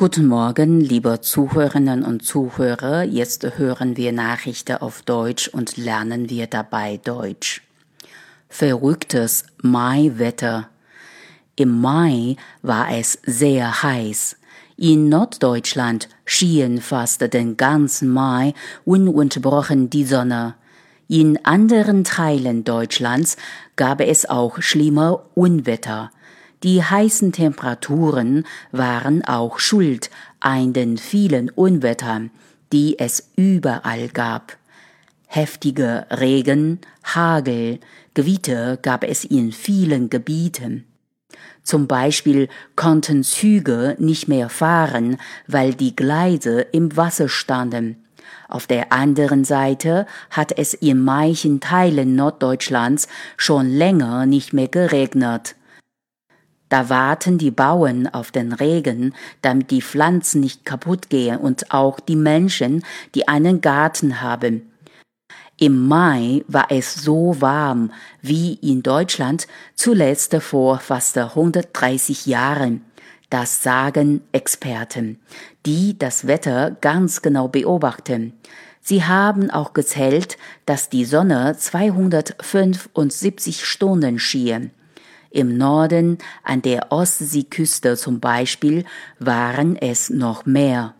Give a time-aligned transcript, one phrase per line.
[0.00, 3.02] Guten Morgen, liebe Zuhörerinnen und Zuhörer.
[3.02, 7.60] Jetzt hören wir Nachrichten auf Deutsch und lernen wir dabei Deutsch.
[8.48, 10.70] Verrücktes Maiwetter.
[11.54, 14.38] Im Mai war es sehr heiß.
[14.78, 18.54] In Norddeutschland schien fast den ganzen Mai
[18.86, 20.54] ununterbrochen die Sonne.
[21.08, 23.36] In anderen Teilen Deutschlands
[23.76, 26.10] gab es auch schlimme Unwetter.
[26.62, 32.30] Die heißen Temperaturen waren auch schuld an den vielen Unwettern,
[32.72, 34.56] die es überall gab.
[35.26, 37.80] Heftige Regen, Hagel,
[38.14, 40.84] Gewitter gab es in vielen Gebieten.
[41.62, 48.04] Zum Beispiel konnten Züge nicht mehr fahren, weil die Gleise im Wasser standen.
[48.48, 55.54] Auf der anderen Seite hat es in manchen Teilen Norddeutschlands schon länger nicht mehr geregnet.
[56.70, 62.00] Da warten die Bauern auf den Regen, damit die Pflanzen nicht kaputt gehen und auch
[62.00, 62.84] die Menschen,
[63.14, 64.70] die einen Garten haben.
[65.58, 72.82] Im Mai war es so warm wie in Deutschland zuletzt vor fast 130 Jahren.
[73.30, 75.20] Das sagen Experten,
[75.66, 78.32] die das Wetter ganz genau beobachten.
[78.80, 84.70] Sie haben auch gezählt, dass die Sonne 275 Stunden schien.
[85.30, 88.84] Im Norden, an der Ostseeküste zum Beispiel,
[89.18, 90.94] waren es noch mehr.